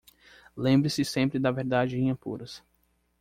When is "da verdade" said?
1.37-1.95